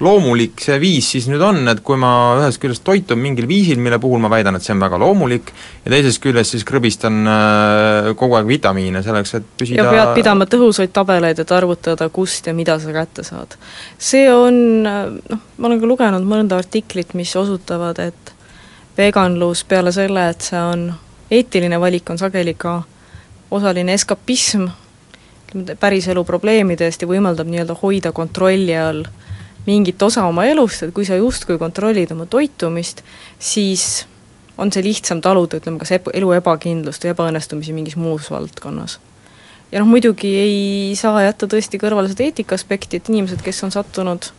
[0.00, 3.98] loomulik see viis siis nüüd on, et kui ma ühest küljest toitun mingil viisil, mille
[4.02, 5.52] puhul ma väidan, et see on väga loomulik,
[5.84, 10.48] ja teisest küljest siis krõbistan äh, kogu aeg vitamiine selleks, et püsida ja pead pidama
[10.52, 13.56] tõhusaid tabeleid, et arvutada, kust ja mida sa kätte saad.
[13.98, 18.34] see on, noh, ma olen ka lugenud mõnda artiklit, mis osutavad, et
[18.98, 20.90] veganlus peale selle, et see on
[21.30, 22.82] eetiline valik, on sageli ka
[23.50, 24.68] osaline eskapism
[25.80, 29.06] päriselu probleemidest ja võimaldab nii-öelda hoida kontrolli all
[29.66, 33.02] mingit osa oma elust, et kui sa justkui kontrollid oma toitumist,
[33.38, 34.06] siis
[34.58, 38.98] on see lihtsam taluda, ütleme, kas ep-, elu ebakindlust või ebaõnnestumisi mingis muus valdkonnas.
[39.72, 43.74] ja noh, muidugi ei saa jätta tõesti kõrvale seda eetika aspekti, et inimesed, kes on
[43.74, 44.30] sattunud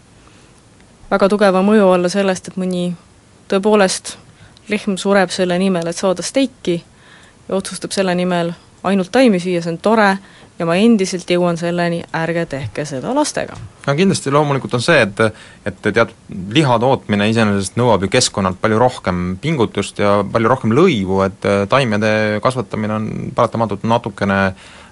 [1.12, 2.94] väga tugeva mõju alla sellest, et mõni
[3.52, 4.16] tõepoolest
[4.72, 6.80] lehm sureb selle nimel, et saada steiki
[7.48, 8.54] ja otsustab selle nimel
[8.88, 10.10] ainult taimi süüa, see on tore,
[10.58, 13.58] ja ma endiselt jõuan selleni, ärge tehke seda lastega.
[13.86, 15.22] no kindlasti loomulikult on see, et
[15.70, 16.16] et teatud
[16.54, 21.64] liha tootmine iseenesest nõuab ju keskkonnalt palju rohkem pingutust ja palju rohkem lõivu, et äh,
[21.70, 24.42] taimede kasvatamine on paratamatult natukene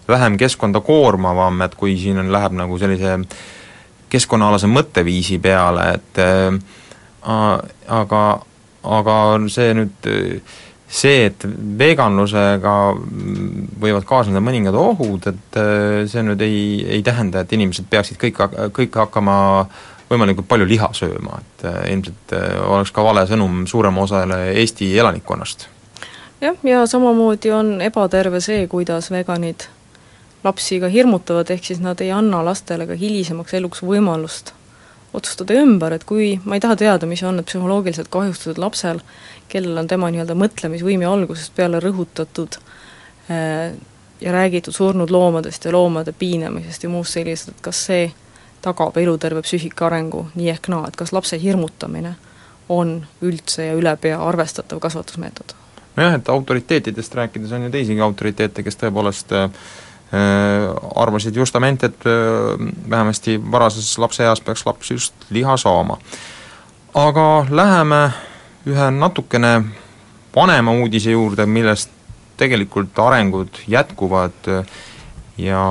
[0.07, 3.17] vähem keskkonda koormavam, et kui siin on, läheb nagu sellise
[4.09, 6.59] keskkonnaalase mõtteviisi peale, et äh,
[7.25, 8.21] aga,
[8.99, 9.17] aga
[9.49, 11.45] see nüüd äh, see, et
[11.79, 12.75] veganlusega
[13.81, 16.59] võivad kaasneda mõningad ohud, et äh, see nüüd ei,
[16.97, 18.41] ei tähenda, et inimesed peaksid kõik,
[18.75, 19.37] kõik hakkama
[20.09, 24.91] võimalikult palju liha sööma, et äh, ilmselt äh, oleks ka vale sõnum suurema osale Eesti
[24.99, 25.67] elanikkonnast.
[26.41, 29.67] jah, ja samamoodi on ebaterve see, kuidas veganid
[30.45, 34.53] lapsi ka hirmutavad, ehk siis nad ei anna lastele ka hilisemaks eluks võimalust
[35.15, 39.01] otsustada ümber, et kui ma ei taha teada, mis on need psühholoogiliselt kahjustatud lapsel,
[39.49, 42.57] kellel on tema nii-öelda mõtlemisvõime algusest peale rõhutatud
[43.29, 43.73] äh,
[44.21, 48.07] ja räägitud surnud loomadest ja loomade piinamisest ja muust sellisest, et kas see
[48.65, 52.15] tagab eluterve psüühika arengu nii ehk naa, et kas lapse hirmutamine
[52.69, 55.55] on üldse ja üle pea arvestatav kasvatusmeetod?
[55.95, 59.49] nojah, et autoriteetidest rääkides on ju teisigi autoriteete, kes tõepoolest äh,
[60.95, 65.97] arvasid justament, et äh, vähemasti varases lapseeas peaks laps just liha saama.
[66.93, 68.01] aga läheme
[68.65, 69.51] ühe natukene
[70.35, 71.91] vanema uudise juurde, millest
[72.37, 74.49] tegelikult arengud jätkuvad
[75.37, 75.61] ja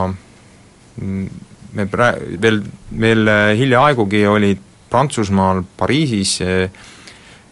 [1.74, 2.62] me pra-, veel,
[3.00, 6.38] veel hiljaaegugi olid Prantsusmaal Pariisis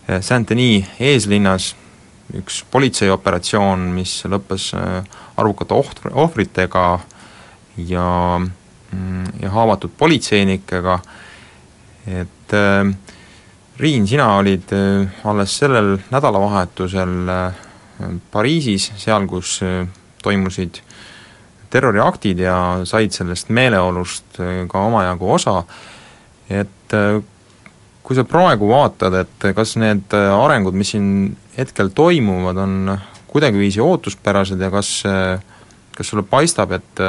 [0.07, 1.73] Saint-Denis eeslinnas
[2.39, 4.71] üks politseioperatsioon, mis lõppes
[5.37, 6.87] arvukate oht-, ohvritega
[7.77, 8.07] ja,
[9.43, 10.99] ja haavatud politseinikega,
[12.23, 12.93] et äh,
[13.83, 17.55] Riin, sina olid äh, alles sellel nädalavahetusel äh,
[18.31, 19.89] Pariisis, seal, kus äh,
[20.23, 20.79] toimusid
[21.73, 22.55] terroriaktid ja
[22.87, 25.55] said sellest meeleolust ka omajagu osa,
[26.53, 26.95] et
[28.05, 31.09] kui sa praegu vaatad, et kas need arengud, mis siin
[31.57, 32.93] hetkel toimuvad, on
[33.33, 34.93] kuidagiviisi ootuspärased ja kas,
[35.97, 37.03] kas sulle paistab, et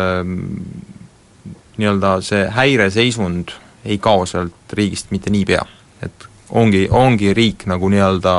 [1.75, 3.51] nii-öelda see häireseisund
[3.83, 5.67] ei kao sealt riigist mitte niipea,
[6.07, 8.35] et ongi, ongi riik nagu nii-öelda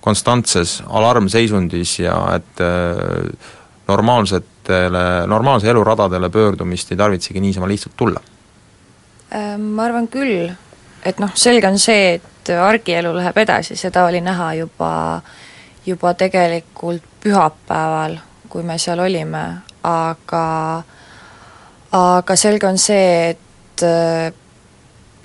[0.00, 3.50] konstantses alarmseisundis ja et äh,
[3.88, 8.20] normaalsetele, normaalse elu radadele pöördumist ei tarvitsegi niisama lihtsalt tulla?
[9.34, 10.50] Äh, ma arvan küll,
[11.04, 14.92] et noh, selge on see, et argielu läheb edasi, seda oli näha juba,
[15.86, 19.44] juba tegelikult pühapäeval, kui me seal olime,
[19.82, 20.44] aga
[21.96, 24.30] aga selge on see, et äh,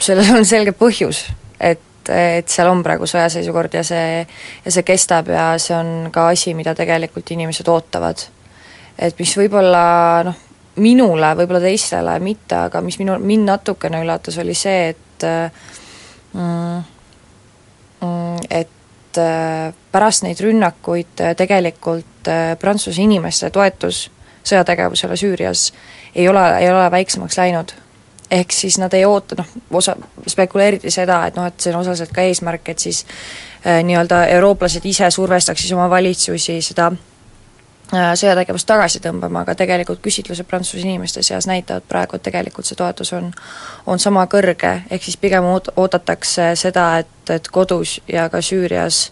[0.02, 1.26] sellel on selge põhjus,
[1.60, 4.22] et et, seal on praegu sõjaseisukord ja see,
[4.66, 8.26] ja see kestab ja see on ka asi, mida tegelikult inimesed ootavad.
[9.00, 9.84] et mis võib-olla
[10.28, 10.40] noh,
[10.82, 15.28] minule, võib-olla teistele mitte, aga mis minu, mind natukene üllatas, oli see, et
[16.34, 16.82] mm,
[18.02, 24.10] mm, et äh, pärast neid rünnakuid äh, tegelikult äh, Prantsuse inimeste toetus
[24.48, 25.70] sõjategevusele Süürias
[26.16, 27.74] ei ole, ei ole väiksemaks läinud.
[28.32, 29.96] Ehk siis nad ei oota, noh, osa,
[30.28, 33.06] spekuleeriti seda, et noh, et see on osaliselt ka eesmärk, et siis
[33.66, 40.00] äh, nii-öelda eurooplased ise survestaks siis oma valitsusi seda äh, sõjategevust tagasi tõmbama, aga tegelikult
[40.06, 43.32] küsitlused Prantsuse inimeste seas näitavad praegu, et tegelikult see toetus on
[43.86, 49.10] on sama kõrge, ehk siis pigem oot-, oodatakse seda, et, et kodus ja ka Süürias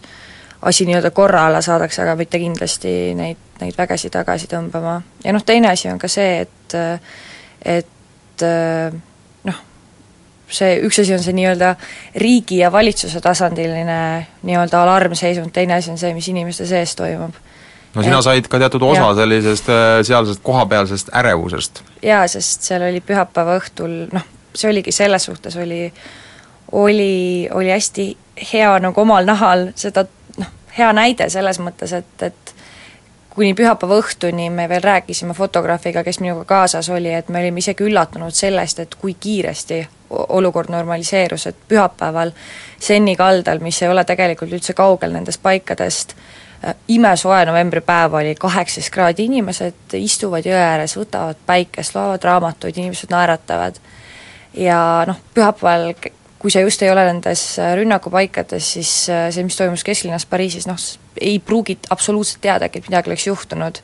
[0.62, 5.02] asi nii-öelda korra alla saadakse, aga mitte kindlasti neid, neid vägesid tagasi tõmbama.
[5.24, 6.80] ja noh, teine asi on ka see, et
[7.60, 7.86] et
[8.44, 9.00] noh,
[10.50, 11.74] see, üks asi on see nii-öelda
[12.22, 14.00] riigi ja valitsuse tasandiline
[14.42, 17.34] nii-öelda alarmseisund, teine asi on see, mis inimeste sees toimub.
[17.94, 19.14] no sina said ka teatud osa ja.
[19.22, 21.82] sellisest äh, sealsest kohapealsest ärevusest.
[22.02, 25.86] jaa, sest seal oli pühapäeva õhtul, noh, see oligi selles suhtes, oli
[26.72, 28.16] oli, oli hästi
[28.52, 30.04] hea nagu omal nahal seda
[30.38, 32.54] noh, hea näide selles mõttes, et, et
[33.34, 37.86] kuni pühapäeva õhtuni me veel rääkisime fotograafiga, kes minuga kaasas oli, et me olime isegi
[37.86, 42.32] üllatunud sellest, et kui kiiresti olukord normaliseerus, et pühapäeval
[42.80, 46.14] Senni kaldal, mis ei ole tegelikult üldse kaugel nendest paikadest,
[46.64, 53.12] äh, imesoe novembripäev oli, kaheksateist kraadi, inimesed istuvad jõe ääres, võtavad päikest, loevad raamatuid, inimesed
[53.12, 53.80] naeratavad.
[54.54, 55.92] ja noh, pühapäeval
[56.40, 60.66] kui sa just ei ole nendes äh, rünnakupaikades, siis äh, see, mis toimus kesklinnas Pariisis,
[60.68, 60.78] noh,
[61.20, 63.82] ei pruugi absoluutselt teadagi, et midagi oleks juhtunud.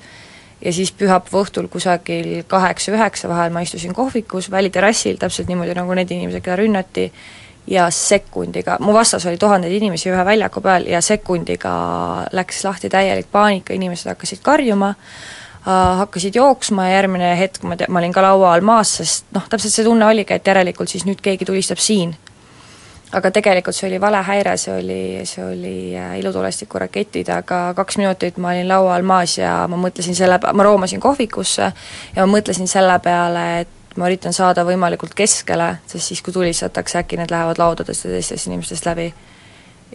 [0.67, 6.11] Ja siis pühapäeva õhtul kusagil kaheksa-üheksa vahel ma istusin kohvikus väliterrassil, täpselt niimoodi, nagu need
[6.11, 7.07] inimesed, keda rünnati,
[7.71, 11.73] ja sekundiga, mu vastas oli tuhandeid inimesi ühe väljaku peal ja sekundiga
[12.35, 17.91] läks lahti täielik paanika, inimesed hakkasid karjuma, äh, hakkasid jooksma ja järgmine hetk ma te-,
[17.91, 21.07] ma olin ka laua all maas, sest noh, täpselt see tunne oligi, et järelikult siis
[21.07, 22.15] nüüd keegi tulistab siin
[23.15, 28.01] aga tegelikult see oli vale häire, see oli, see oli äh, ilutulestiku raketid, aga kaks
[28.01, 31.71] minutit ma olin laua all maas ja ma mõtlesin selle, ma roomasin kohvikusse
[32.17, 36.99] ja ma mõtlesin selle peale, et ma üritan saada võimalikult keskele, sest siis, kui tulistatakse,
[37.01, 39.13] äkki need lähevad laudadest ja teistest inimestest läbi.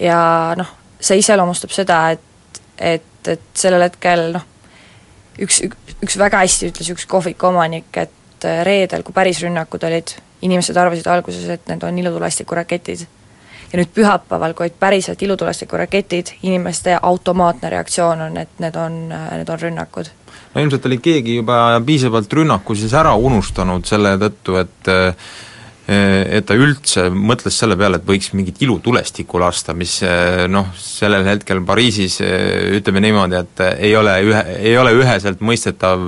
[0.01, 0.21] ja
[0.57, 0.71] noh,
[1.01, 4.47] see iseloomustab seda, et, et, et sellel hetkel noh,
[5.41, 5.61] üks,
[6.01, 11.09] üks väga hästi ütles üks kohviku omanik, et reedel, kui päris rünnakud olid, inimesed arvasid
[11.11, 13.07] alguses, et need on ilutulestikuraketid.
[13.71, 19.49] ja nüüd pühapäeval, kui olid päriselt ilutulestikuraketid, inimeste automaatne reaktsioon on, et need on, need
[19.49, 20.11] on rünnakud.
[20.55, 24.93] no ilmselt oli keegi juba piisavalt rünnaku siis ära unustanud selle tõttu, et
[25.91, 29.97] et ta üldse mõtles selle peale, et võiks mingit ilutulestikku lasta, mis
[30.47, 36.05] noh, sellel hetkel Pariisis ütleme niimoodi, et ei ole ühe, ei ole üheselt mõistetav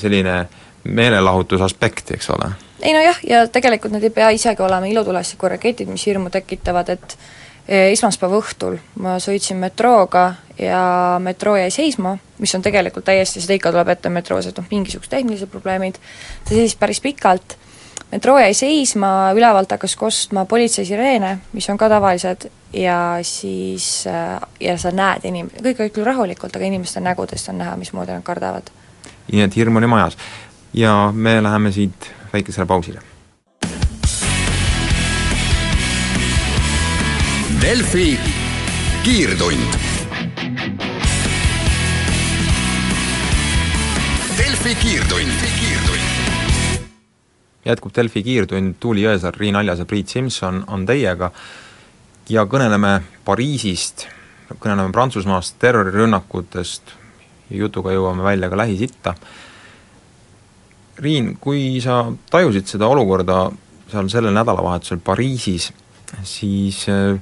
[0.00, 2.50] selline äh, meelelahutusaspekti, eks ole.
[2.82, 7.16] ei nojah, ja tegelikult need ei pea isegi olema ilutulestikuraketid, mis hirmu tekitavad, et
[7.68, 10.26] e, esmaspäeva õhtul ma sõitsin metrooga
[10.58, 10.84] ja
[11.22, 15.16] metroo jäi seisma, mis on tegelikult täiesti, seda ikka tuleb ette metroos, et noh, mingisugused
[15.16, 16.00] tehnilised probleemid,
[16.44, 17.56] ta seisis päris pikalt,
[18.12, 24.78] metroo jäi seisma, ülevalt hakkas kostma politseisireene, mis on ka tavalised, ja siis, äh, ja
[24.78, 28.70] sa näed inim-, kõik olid küll rahulikult, aga inimeste nägudest on näha, mismoodi nad kardavad.
[29.32, 30.18] nii et hirm oli majas
[30.74, 33.00] ja me läheme siit väikesele pausile.
[37.60, 38.18] Delfi
[39.04, 39.76] kiirtund.
[44.38, 46.00] Delfi kiirtund, kiirtund.
[47.64, 51.30] jätkub Delfi kiirtund, Tuuli Jõesaar, Riin Aljas ja Priit Simson on teiega
[52.28, 54.06] ja kõneleme Pariisist,
[54.58, 56.92] kõneleme Prantsusmaast, terrorirünnakutest,
[57.50, 59.14] jutuga jõuame välja ka Lähis-Itta
[61.02, 63.48] Riin, kui sa tajusid seda olukorda
[63.90, 65.70] seal sellel nädalavahetusel Pariisis,
[66.26, 67.16] siis äh,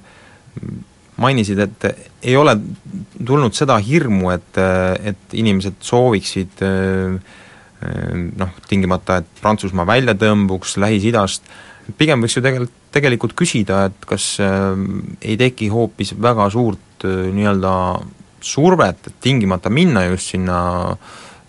[1.22, 1.86] mainisid, et
[2.22, 2.56] ei ole
[3.24, 4.60] tulnud seda hirmu, et,
[5.12, 7.34] et inimesed sooviksid äh,
[8.38, 11.48] noh, tingimata, et Prantsusmaa välja tõmbuks Lähis-Idast,
[11.98, 14.72] pigem võiks ju tegelikult, tegelikult küsida, et kas äh,
[15.24, 17.74] ei teki hoopis väga suurt nii-öelda
[18.42, 20.58] survet, et tingimata minna just sinna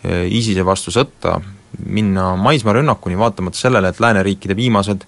[0.03, 1.37] ISISe vastu sõtta,
[1.85, 5.05] minna maismaarünnakuni, vaatamata sellele, et lääneriikide viimased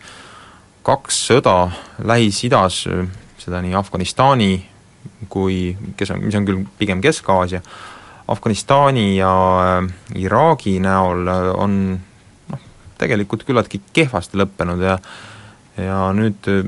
[0.85, 1.57] kaks sõda
[2.05, 2.83] Lähis-Idas,
[3.41, 4.53] seda nii Afganistani
[5.29, 7.61] kui, kes on, mis on küll pigem Kesk-Aasia,
[8.31, 11.79] Afganistani ja äh, Iraagi näol äh, on
[12.51, 14.99] noh, tegelikult küllaltki kehvasti lõppenud ja
[15.77, 16.63] ja nüüd äh,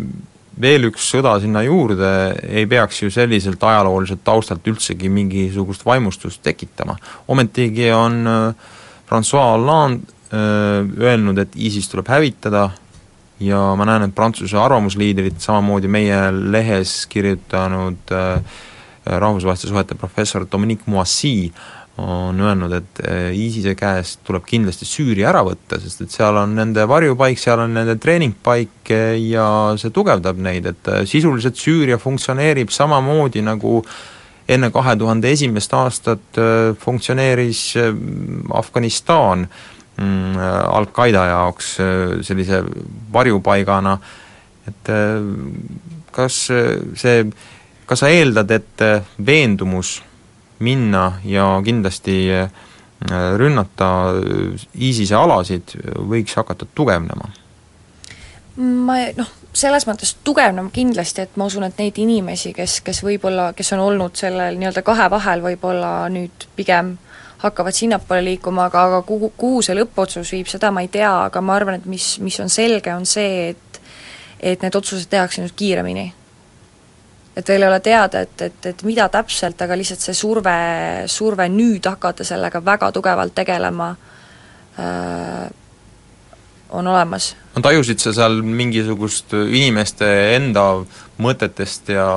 [0.61, 2.09] veel üks sõda sinna juurde
[2.45, 6.97] ei peaks ju selliselt ajalooliselt taustalt üldsegi mingisugust vaimustust tekitama.
[7.27, 8.67] ometigi on äh,
[9.07, 12.65] Francois Hollande öelnud, et ISIS tuleb hävitada
[13.39, 16.17] ja ma näen, et Prantsuse arvamusliidrid, samamoodi meie
[16.51, 18.11] lehes kirjutanud
[19.07, 21.51] rahvusvaheliste suhete professor Dominique Moissy
[21.97, 22.99] on öelnud, et
[23.33, 27.73] ISISe käest tuleb kindlasti Süüria ära võtta, sest et seal on nende varjupaik, seal on
[27.73, 28.91] nende treeningpaik
[29.23, 29.47] ja
[29.81, 33.79] see tugevdab neid, et sisuliselt Süüria funktsioneerib samamoodi, nagu
[34.47, 36.39] enne kahe tuhande esimest aastat
[36.79, 37.61] funktsioneeris
[38.55, 39.47] Afganistan
[39.97, 40.37] mm,
[40.71, 41.73] Al-Qaeda jaoks
[42.27, 42.61] sellise
[43.13, 43.97] varjupaigana,
[44.67, 44.91] et
[46.15, 47.25] kas see,
[47.87, 48.85] kas sa eeldad, et
[49.25, 49.97] veendumus
[50.63, 52.17] minna ja kindlasti
[53.37, 53.89] rünnata
[54.73, 55.75] ISISe alasid
[56.09, 57.29] võiks hakata tugevnema?
[58.57, 63.51] ma noh, selles mõttes tugevnema kindlasti, et ma usun, et neid inimesi, kes, kes võib-olla,
[63.57, 66.95] kes on olnud sellel nii-öelda kahe vahel, võib-olla nüüd pigem
[67.41, 71.41] hakkavad sinnapoole liikuma, aga, aga kuhu, kuhu see lõppotsus viib, seda ma ei tea, aga
[71.41, 73.67] ma arvan, et mis, mis on selge, on see, et
[74.39, 76.05] et need otsused tehakse nüüd kiiremini.
[77.37, 80.53] Et veel ei ole teada, et, et, et mida täpselt, aga lihtsalt see surve,
[81.09, 83.91] surve nüüd hakata sellega väga tugevalt tegelema
[84.77, 85.47] äh,
[86.69, 87.35] on olemas.
[87.55, 90.67] no tajusid sa seal mingisugust inimeste enda
[91.21, 92.07] mõtetest ja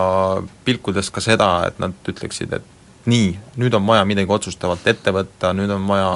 [0.65, 5.55] pilkudest ka seda, et nad ütleksid, et nii, nüüd on vaja midagi otsustavalt ette võtta,
[5.57, 6.11] nüüd on vaja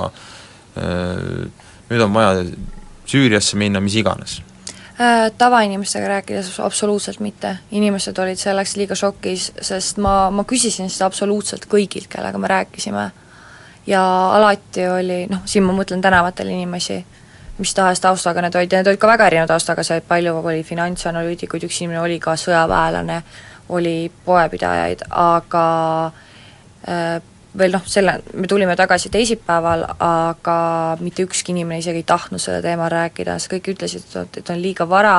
[0.78, 1.46] äh,
[1.90, 2.48] nüüd on vaja
[3.04, 4.38] Süüriasse minna, mis iganes
[5.00, 11.08] Äh, tavainimestega rääkides absoluutselt mitte, inimesed olid selleks liiga šokis, sest ma, ma küsisin seda
[11.10, 13.10] absoluutselt kõigilt, kellega me rääkisime.
[13.86, 14.02] ja
[14.36, 17.00] alati oli, noh, siin ma mõtlen tänavatel inimesi,
[17.58, 20.62] mis tahes taustaga need olid ja need olid ka väga erineva taustaga, see palju oli
[20.66, 23.20] finantsanalüütikuid, üks inimene oli ka sõjaväelane,
[23.74, 25.66] oli poepidajaid, aga
[26.88, 27.20] äh,
[27.58, 30.58] veel noh, selle, me tulime tagasi teisipäeval, aga
[31.00, 34.60] mitte ükski inimene isegi ei tahtnud selle teemal rääkida, sest kõik ütlesid, et, et on
[34.62, 35.16] liiga vara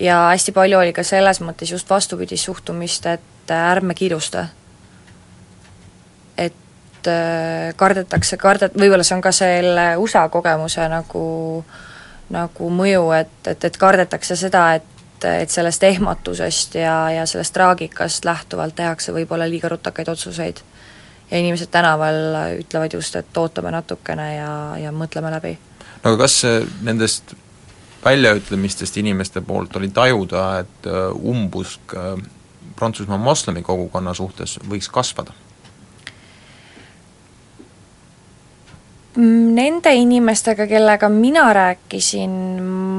[0.00, 4.46] ja hästi palju oli ka selles mõttes just vastupidist suhtumist, et ärme kiirusta.
[6.38, 6.54] et
[7.10, 11.24] äh, kardetakse, kardet-, võib-olla see on ka selle USA kogemuse nagu
[12.32, 14.88] nagu mõju, et, et, et kardetakse seda, et
[15.22, 20.58] et sellest ehmatusest ja, ja sellest traagikast lähtuvalt tehakse võib-olla liiga rutakaid otsuseid
[21.30, 22.16] ja inimesed tänaval
[22.58, 24.50] ütlevad just, et ootame natukene ja,
[24.82, 25.52] ja mõtleme läbi.
[26.02, 26.40] no aga kas
[26.82, 27.36] nendest
[28.04, 32.16] väljaütlemistest inimeste poolt oli tajuda, et äh, umbusk äh,
[32.76, 35.34] Prantsusmaa moslemi kogukonna suhtes võiks kasvada?
[39.12, 42.30] Nende inimestega, kellega mina rääkisin,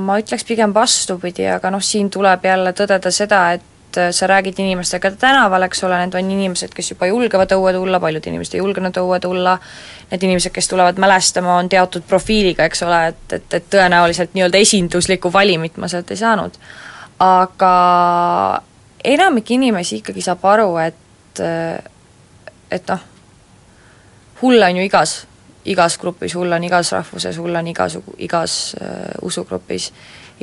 [0.06, 4.62] ma ütleks pigem vastupidi, aga noh, siin tuleb jälle tõdeda seda, et äh, sa räägid
[4.62, 8.62] inimestega tänaval, eks ole, need on inimesed, kes juba julgevad õue tulla, paljud inimesed ei
[8.62, 9.56] julgenud õue tulla,
[10.12, 14.62] need inimesed, kes tulevad mälestama, on teatud profiiliga, eks ole, et, et, et tõenäoliselt nii-öelda
[14.62, 16.62] esinduslikku valimit ma sealt ei saanud.
[17.26, 17.73] aga
[19.04, 21.45] enamik inimesi ikkagi saab aru, et,
[22.69, 23.06] et noh,
[24.43, 25.23] hull on ju igas,
[25.65, 29.91] igas grupis, hull on igas rahvuses, hull on igasugu, igas uh, usugrupis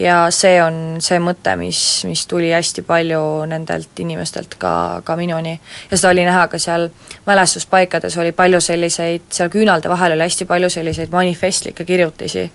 [0.00, 4.72] ja see on see mõte, mis, mis tuli hästi palju nendelt inimestelt ka,
[5.04, 5.58] ka minuni.
[5.90, 6.88] ja seda oli näha ka seal
[7.26, 12.50] mälestuspaikades, oli palju selliseid, seal küünalde vahel oli hästi palju selliseid manifestlikke kirjutisi.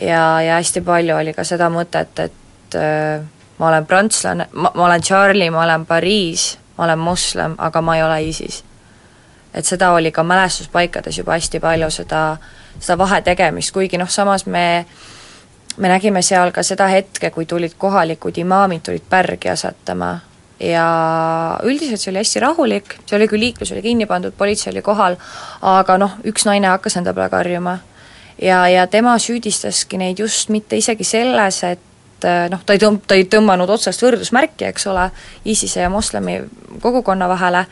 [0.00, 3.22] ja, ja hästi palju oli ka seda mõtet, et äh,
[3.58, 7.96] ma olen prantslane, ma, ma olen Charlie, ma olen Pariis, ma olen moslem, aga ma
[7.96, 8.64] ei ole ISIS.
[9.54, 12.22] Et seda oli ka mälestuspaikades juba hästi palju, seda,
[12.78, 14.86] seda vahe tegemist, kuigi noh, samas me
[15.78, 20.16] me nägime seal ka seda hetke, kui tulid kohalikud imaamid, tulid pärgi asatama
[20.60, 24.82] ja üldiselt see oli hästi rahulik, see oli küll, liiklus oli kinni pandud, politsei oli
[24.82, 25.16] kohal,
[25.62, 27.78] aga noh, üks naine hakkas enda peale karjuma.
[28.42, 33.14] ja, ja tema süüdistaski neid just mitte isegi selles, et noh, ta ei tõmb-, ta
[33.14, 35.10] ei tõmmanud otsest võrdusmärki, eks ole,
[35.44, 36.40] ISISe ja moslemi
[36.82, 37.64] kogukonna vahele,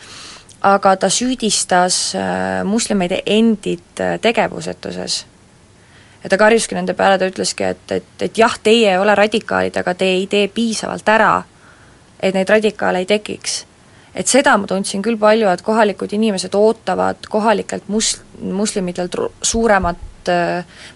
[0.63, 5.25] aga ta süüdistas äh, moslemeid endid äh, tegevusetuses
[6.23, 9.77] ja ta karjuski nende peale, ta ütleski, et, et, et jah, teie ei ole radikaalid,
[9.77, 11.37] aga te ei tee piisavalt ära,
[12.21, 13.65] et neid radikaale ei tekiks.
[14.17, 19.99] et seda ma tundsin küll palju, et kohalikud inimesed ootavad kohalikelt mus-, moslemitelt suuremat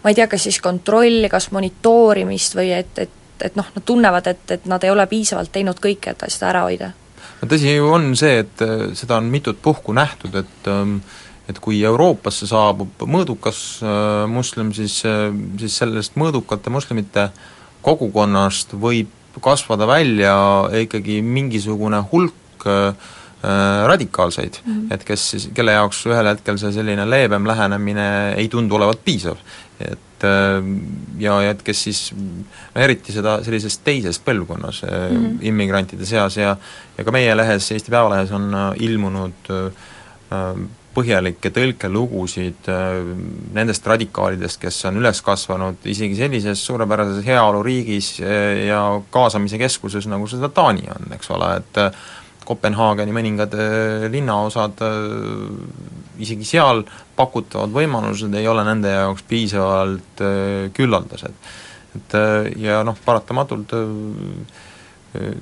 [0.02, 3.12] ma ei tea, kas siis kontrolli, kas monitoorimist või et, et,
[3.42, 6.64] et noh, nad tunnevad, et, et nad ei ole piisavalt teinud kõike, et seda ära
[6.66, 6.90] hoida.
[7.40, 8.62] No tõsi ju on see, et
[8.98, 11.00] seda on mitut puhku nähtud, et ähm,
[11.50, 15.30] et kui Euroopasse saabub mõõdukas äh, moslem, siis, äh,
[15.60, 17.30] siis sellest mõõdukate moslemite
[17.84, 20.34] kogukonnast võib kasvada välja
[20.82, 23.08] ikkagi mingisugune hulk äh,
[23.88, 24.94] radikaalseid mm, -hmm.
[24.94, 29.38] et kes siis, kelle jaoks ühel hetkel see selline leebem lähenemine ei tundu olevat piisav.
[29.80, 35.38] et ja, ja et kes siis no eriti seda sellises teises põlvkonnas mm -hmm.
[35.52, 36.56] immigrantide seas ja
[36.98, 39.50] ja ka meie lehes, Eesti Päevalehes on ilmunud
[40.94, 42.68] põhjalikke tõlkelugusid
[43.54, 48.18] nendest radikaalidest, kes on üles kasvanud isegi sellises suurepärases heaoluriigis
[48.66, 51.82] ja kaasamise keskuses, nagu seda Taani on, eks ole, et
[52.50, 56.82] Kopenhaageni mõningad äh, linnaosad, äh, isegi seal
[57.16, 61.52] pakutavad võimalused ei ole nende jaoks piisavalt äh, küllaldased.
[61.90, 62.14] et
[62.62, 63.72] ja noh, paratamatult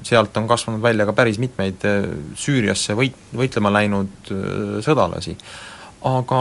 [0.08, 1.82] sealt on kasvanud välja ka päris mitmeid
[2.40, 4.30] Süüriasse võit-, võitlema läinud
[4.80, 5.34] sõdalasi.
[6.08, 6.40] aga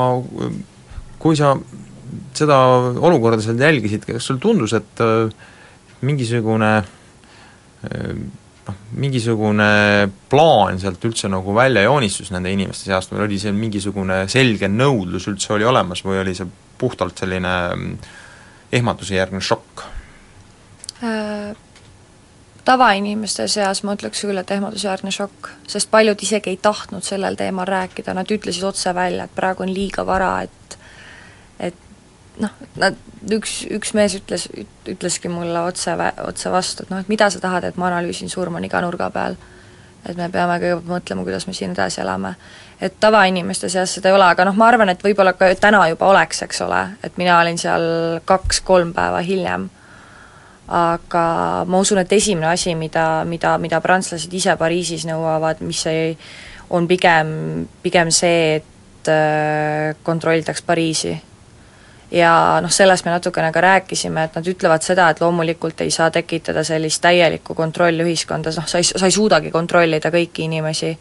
[1.19, 1.51] kui sa
[2.39, 2.61] seda
[3.03, 5.03] olukorda seal jälgisid, kas sulle tundus, et
[6.07, 6.71] mingisugune
[8.67, 9.67] noh, mingisugune
[10.29, 15.29] plaan sealt üldse nagu välja joonistus nende inimeste seast või oli see mingisugune selge nõudlus
[15.31, 17.95] üldse oli olemas või oli see puhtalt selline mm,
[18.79, 19.87] ehmatuse järgne šokk
[21.03, 21.55] äh,?
[22.67, 27.63] Tavainimeste seas ma ütleks küll, et ehmatusjärgne šokk, sest paljud isegi ei tahtnud sellel teemal
[27.69, 30.75] rääkida, nad ütlesid otse välja, et praegu on liiga vara, et
[32.41, 32.97] noh, nad,
[33.33, 34.47] üks, üks mees ütles,
[34.89, 38.69] ütleski mulle otse, otse vastu, et noh, et mida sa tahad, et ma analüüsin surmani
[38.69, 39.37] iga nurga peal.
[40.07, 42.35] et me peame kõigepealt mõtlema, kuidas me siin edasi elame.
[42.81, 46.07] et tavainimeste seas seda ei ole, aga noh, ma arvan, et võib-olla ka täna juba
[46.07, 49.69] oleks, eks ole, et mina olin seal kaks-kolm päeva hiljem,
[50.67, 51.25] aga
[51.67, 56.17] ma usun, et esimene asi, mida, mida, mida prantslased ise Pariisis nõuavad, mis ei,
[56.69, 61.15] on pigem, pigem see, et äh, kontrollitaks Pariisi
[62.11, 66.11] ja noh, sellest me natukene ka rääkisime, et nad ütlevad seda, et loomulikult ei saa
[66.11, 70.93] tekitada sellist täielikku kontrolli ühiskondas, noh sa ei, sa ei suudagi kontrollida kõiki inimesi,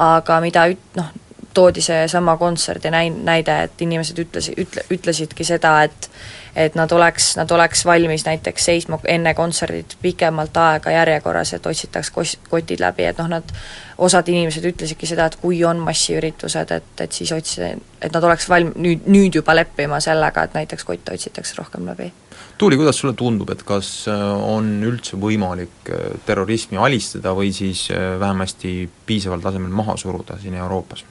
[0.00, 1.10] aga mida üt-, noh,
[1.54, 6.08] toodi seesama kontserdi näi-, näide, et inimesed ütlesid, ütle, ütlesidki seda, et
[6.56, 12.10] et nad oleks, nad oleks valmis näiteks seisma enne kontserdit pikemalt aega järjekorras, et otsitaks
[12.10, 13.54] kos-, kotid läbi, et noh, nad
[13.98, 17.72] osad inimesed ütlesidki seda, et kui on massiüritused, et, et siis otsi-,
[18.02, 22.12] et nad oleks valm-, nüüd, nüüd juba leppima sellega, et näiteks kotte otsitakse rohkem läbi.
[22.58, 27.88] Tuuli, kuidas sulle tundub, et kas äh, on üldse võimalik äh, terrorismi alistada või siis
[27.90, 31.04] äh, vähemasti piisaval tasemel maha suruda siin Euroopas?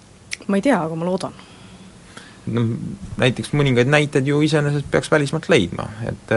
[0.47, 1.33] ma ei tea, aga ma loodan.
[2.49, 2.71] Noh,
[3.21, 6.33] näiteks mõningaid näiteid ju iseenesest peaks välismaalt leidma, et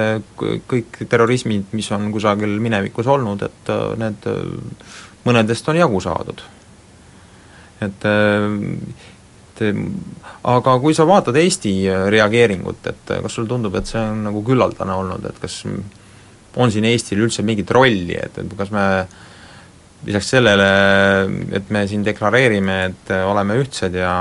[0.68, 4.28] kõik terrorismid, mis on kusagil minevikus olnud, et need
[5.24, 6.44] mõnedest on jagu saadud.
[7.84, 8.06] et
[9.54, 9.76] et
[10.50, 11.74] aga kui sa vaatad Eesti
[12.10, 15.62] reageeringut, et kas sulle tundub, et see on nagu küllaldane olnud, et kas
[16.56, 18.84] on siin Eestil üldse mingit rolli, et, et kas me
[20.04, 20.70] lisaks sellele,
[21.56, 24.14] et me siin deklareerime, et oleme ühtsed ja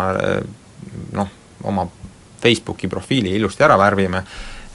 [1.18, 1.34] noh,
[1.64, 1.88] oma
[2.44, 4.24] Facebooki profiili ilusti ära värvime,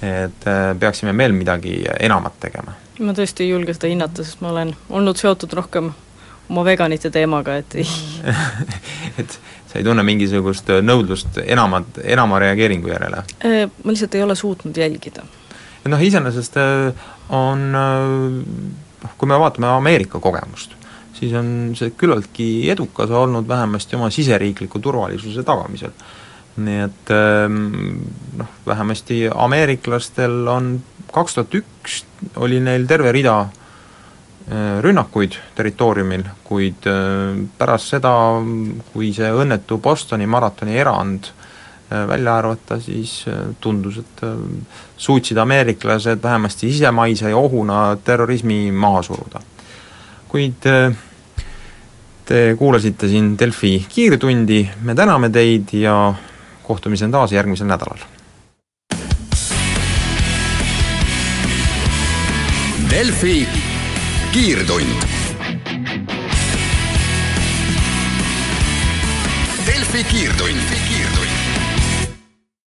[0.03, 0.45] et
[0.81, 2.77] peaksime veel midagi enamat tegema?
[2.99, 5.93] ma tõesti ei julge seda hinnata, sest ma olen olnud seotud rohkem
[6.49, 7.87] oma veganite teemaga, et ei
[9.21, 13.23] et sa ei tunne mingisugust nõudlust enamat, enama reageeringu järele?
[13.45, 15.25] Äh, ma lihtsalt ei ole suutnud jälgida.
[15.85, 18.43] et noh, iseenesest äh, on äh,
[19.05, 20.75] noh, kui me vaatame Ameerika kogemust,
[21.19, 25.93] siis on see küllaltki edukas olnud vähemasti oma siseriikliku turvalisuse tagamisel.
[26.59, 27.11] Nii et
[28.39, 30.73] noh, vähemasti ameeriklastel on
[31.13, 32.03] kaks tuhat üks
[32.43, 33.37] oli neil terve rida
[34.49, 38.13] Äh, rünnakuid territooriumil, kuid äh, pärast seda,
[38.95, 41.35] kui see õnnetu Bostoni maratoni erand
[41.89, 43.23] välja arvata, siis
[43.65, 44.19] tundus, et
[45.01, 49.41] suutsid ameeriklased vähemasti sisemaise ohuna terrorismi maha suruda.
[50.29, 50.69] kuid
[52.29, 55.95] te kuulasite siin Delfi kiirtundi, me täname teid ja
[56.69, 57.99] kohtumiseni taas järgmisel nädalal.
[62.91, 63.49] Delfi
[64.33, 65.03] kiirtund.
[69.67, 70.78] Delfi kiirtund.